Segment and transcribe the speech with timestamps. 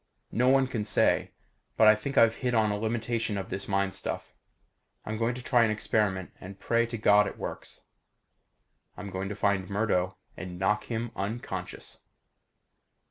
[0.31, 1.29] No one can say.
[1.77, 4.33] But I think I've hit on a limitation of this mind stuff.
[5.05, 7.81] I'm going to try an experiment and pray to God it works.
[8.97, 11.99] I'm going to find Murdo and knock him unconscious.